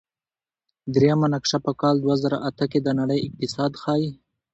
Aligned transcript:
دریمه 0.93 1.27
نقشه 1.33 1.57
په 1.65 1.71
کال 1.81 1.95
دوه 2.03 2.15
زره 2.23 2.37
اته 2.49 2.65
کې 2.71 2.79
د 2.83 2.87
نړۍ 2.99 3.19
اقتصاد 3.27 3.71
ښيي. 3.81 4.09